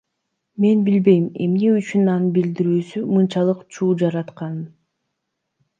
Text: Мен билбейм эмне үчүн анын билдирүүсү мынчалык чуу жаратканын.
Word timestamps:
Мен 0.63 0.79
билбейм 0.87 1.27
эмне 1.47 1.69
үчүн 1.75 2.09
анын 2.15 2.33
билдирүүсү 2.39 3.05
мынчалык 3.13 3.63
чуу 3.75 3.91
жаратканын. 4.03 4.67